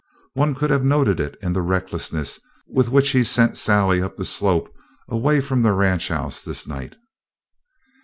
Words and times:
One 0.33 0.55
could 0.55 0.71
have 0.71 0.83
noted 0.83 1.19
it 1.19 1.37
in 1.43 1.53
the 1.53 1.61
recklessness 1.61 2.39
with 2.67 2.89
which 2.89 3.11
he 3.11 3.23
sent 3.23 3.55
Sally 3.55 4.01
up 4.01 4.17
the 4.17 4.25
slope 4.25 4.73
away 5.07 5.41
from 5.41 5.61
the 5.61 5.73
ranch 5.73 6.07
house 6.07 6.43
this 6.43 6.65
night. 6.65 6.95